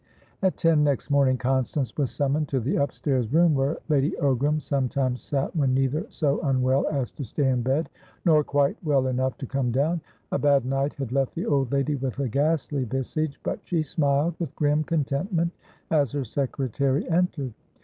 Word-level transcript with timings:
At 0.41 0.57
ten 0.57 0.83
next 0.83 1.11
morning, 1.11 1.37
Constance 1.37 1.95
was 1.95 2.09
summoned 2.09 2.47
to 2.47 2.59
the 2.59 2.77
upstairs 2.77 3.31
room 3.31 3.53
where 3.53 3.77
Lady 3.87 4.15
Ogram 4.19 4.59
sometimes 4.59 5.21
sat 5.21 5.55
when 5.55 5.75
neither 5.75 6.07
so 6.09 6.41
unwell 6.41 6.87
as 6.87 7.11
to 7.11 7.23
stay 7.23 7.47
in 7.47 7.61
bed 7.61 7.87
nor 8.25 8.43
quite 8.43 8.75
well 8.83 9.05
enough 9.05 9.37
to 9.37 9.45
come 9.45 9.69
down. 9.71 10.01
A 10.31 10.39
bad 10.39 10.65
night 10.65 10.93
had 10.95 11.11
left 11.11 11.35
the 11.35 11.45
old 11.45 11.71
lady 11.71 11.93
with 11.93 12.17
a 12.17 12.27
ghastly 12.27 12.83
visage, 12.83 13.39
but 13.43 13.59
she 13.63 13.83
smiled 13.83 14.33
with 14.39 14.55
grim 14.55 14.83
contentment 14.83 15.51
as 15.91 16.13
her 16.13 16.25
secretary 16.25 17.07
entered. 17.07 17.53